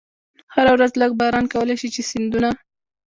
[0.53, 2.49] هره ورځ لږ باران کولای شي چې سیندونه.